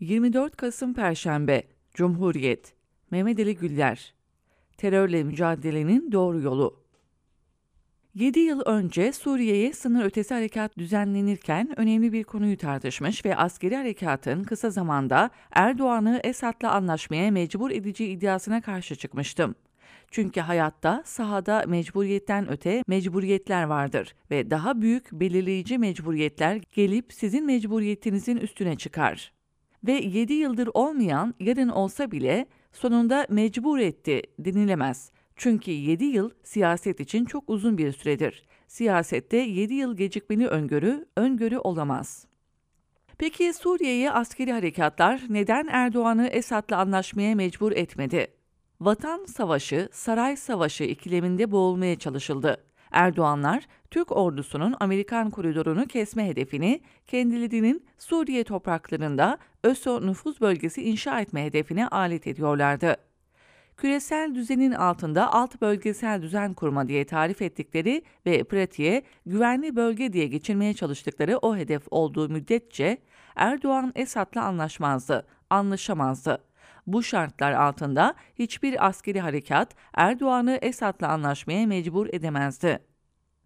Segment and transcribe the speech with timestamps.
[0.00, 1.62] 24 Kasım Perşembe
[1.94, 2.74] Cumhuriyet
[3.10, 4.14] Mehmet Ali Güller
[4.76, 6.80] Terörle mücadelenin doğru yolu
[8.14, 14.44] 7 yıl önce Suriye'ye sınır ötesi harekat düzenlenirken önemli bir konuyu tartışmış ve askeri harekatın
[14.44, 19.54] kısa zamanda Erdoğan'ı Esad'la anlaşmaya mecbur edici iddiasına karşı çıkmıştım.
[20.10, 28.36] Çünkü hayatta sahada mecburiyetten öte mecburiyetler vardır ve daha büyük belirleyici mecburiyetler gelip sizin mecburiyetinizin
[28.36, 29.39] üstüne çıkar.
[29.86, 35.10] Ve 7 yıldır olmayan yarın olsa bile sonunda mecbur etti denilemez.
[35.36, 38.44] Çünkü 7 yıl siyaset için çok uzun bir süredir.
[38.68, 42.26] Siyasette 7 yıl gecikmeli öngörü, öngörü olamaz.
[43.18, 48.26] Peki Suriye'ye askeri harekatlar neden Erdoğan'ı Esad'la anlaşmaya mecbur etmedi?
[48.80, 52.69] Vatan Savaşı, Saray Savaşı ikileminde boğulmaya çalışıldı.
[52.90, 61.44] Erdoğanlar, Türk ordusunun Amerikan koridorunu kesme hedefini kendilerinin Suriye topraklarında ÖSO nüfuz bölgesi inşa etme
[61.44, 62.96] hedefine alet ediyorlardı.
[63.76, 70.26] Küresel düzenin altında alt bölgesel düzen kurma diye tarif ettikleri ve pratiğe güvenli bölge diye
[70.26, 72.98] geçirmeye çalıştıkları o hedef olduğu müddetçe
[73.36, 76.49] Erdoğan Esad'la anlaşmazdı, anlaşamazdı.
[76.86, 82.78] Bu şartlar altında hiçbir askeri harekat Erdoğan'ı Esad'la anlaşmaya mecbur edemezdi.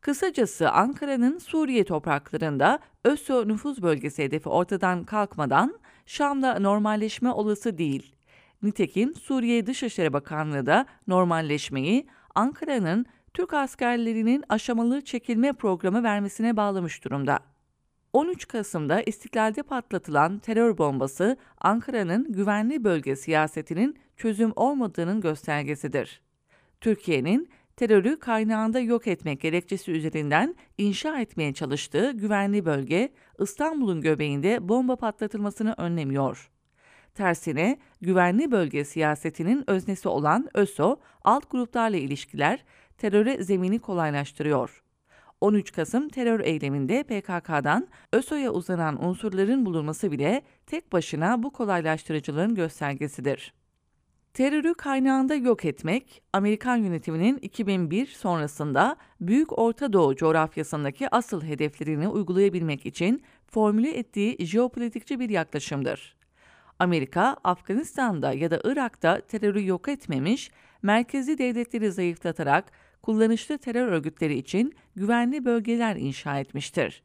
[0.00, 8.14] Kısacası Ankara'nın Suriye topraklarında ÖSO nüfuz bölgesi hedefi ortadan kalkmadan Şam'da normalleşme olası değil.
[8.62, 17.51] Nitekim Suriye Dışişleri Bakanlığı da normalleşmeyi Ankara'nın Türk askerlerinin aşamalı çekilme programı vermesine bağlamış durumda.
[18.12, 26.22] 13 Kasım'da İstiklal'de patlatılan terör bombası Ankara'nın güvenli bölge siyasetinin çözüm olmadığının göstergesidir.
[26.80, 34.96] Türkiye'nin terörü kaynağında yok etmek gerekçesi üzerinden inşa etmeye çalıştığı güvenli bölge İstanbul'un göbeğinde bomba
[34.96, 36.50] patlatılmasını önlemiyor.
[37.14, 42.64] Tersine güvenli bölge siyasetinin öznesi olan ÖSO, alt gruplarla ilişkiler
[42.98, 44.82] teröre zemini kolaylaştırıyor.
[45.42, 53.54] 13 Kasım terör eyleminde PKK'dan ÖSO'ya uzanan unsurların bulunması bile tek başına bu kolaylaştırıcılığın göstergesidir.
[54.34, 62.86] Terörü kaynağında yok etmek, Amerikan yönetiminin 2001 sonrasında Büyük Orta Doğu coğrafyasındaki asıl hedeflerini uygulayabilmek
[62.86, 66.16] için formüle ettiği jeopolitikçi bir yaklaşımdır.
[66.78, 70.50] Amerika, Afganistan'da ya da Irak'ta terörü yok etmemiş,
[70.82, 77.02] merkezi devletleri zayıflatarak kullanışlı terör örgütleri için güvenli bölgeler inşa etmiştir.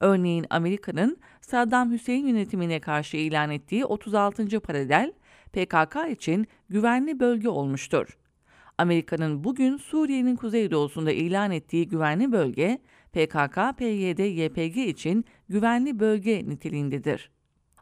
[0.00, 4.60] Örneğin Amerika'nın Saddam Hüseyin yönetimine karşı ilan ettiği 36.
[4.60, 5.12] paralel
[5.52, 8.18] PKK için güvenli bölge olmuştur.
[8.78, 12.78] Amerika'nın bugün Suriye'nin kuzeydoğusunda ilan ettiği güvenli bölge
[13.12, 17.30] PKK, PYD, YPG için güvenli bölge niteliğindedir.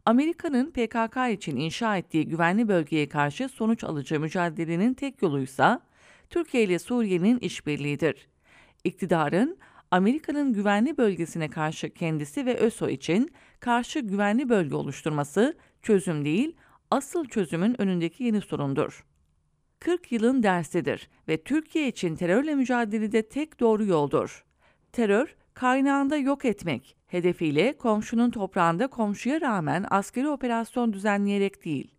[0.04, 5.80] Amerika'nın PKK için inşa ettiği güvenli bölgeye karşı sonuç alıcı mücadelenin tek yoluysa
[6.30, 8.28] Türkiye ile Suriye'nin işbirliğidir.
[8.84, 9.58] İktidarın
[9.90, 16.56] Amerika'nın güvenli bölgesine karşı kendisi ve ÖSO için karşı güvenli bölge oluşturması çözüm değil,
[16.90, 19.04] asıl çözümün önündeki yeni sorundur.
[19.80, 24.44] 40 yılın dersidir ve Türkiye için terörle mücadelede tek doğru yoldur.
[24.92, 31.94] Terör, kaynağında yok etmek hedefiyle komşunun toprağında komşuya rağmen askeri operasyon düzenleyerek değil,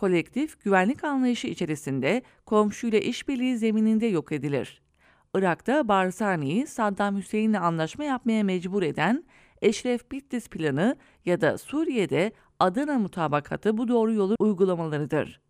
[0.00, 4.82] kolektif güvenlik anlayışı içerisinde komşuyla işbirliği zemininde yok edilir.
[5.34, 9.24] Irak'ta Barzani'yi Saddam Hüseyin'le anlaşma yapmaya mecbur eden
[9.62, 15.40] Eşref Bitlis planı ya da Suriye'de Adana mutabakatı bu doğru yolu uygulamalarıdır.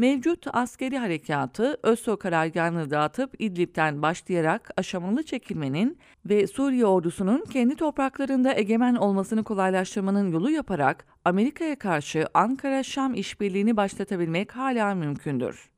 [0.00, 8.54] Mevcut askeri harekatı ÖSO karargahını dağıtıp İdlib'den başlayarak aşamalı çekilmenin ve Suriye ordusunun kendi topraklarında
[8.54, 15.70] egemen olmasını kolaylaştırmanın yolu yaparak Amerika'ya karşı Ankara-Şam işbirliğini başlatabilmek hala mümkündür.